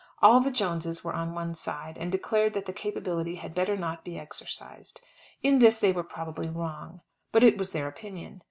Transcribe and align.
All 0.19 0.39
the 0.39 0.49
Jones's 0.49 1.03
were 1.03 1.13
on 1.13 1.35
one 1.35 1.53
side, 1.53 1.95
and 1.95 2.11
declared 2.11 2.55
that 2.55 2.65
the 2.65 2.73
capability 2.73 3.35
had 3.35 3.53
better 3.53 3.77
not 3.77 4.03
be 4.03 4.17
exercised. 4.17 4.99
In 5.43 5.59
this 5.59 5.77
they 5.77 5.91
were 5.91 6.01
probably 6.03 6.49
wrong; 6.49 7.01
but 7.31 7.43
it 7.43 7.55
was 7.55 7.71
their 7.71 7.87
opinion. 7.87 8.39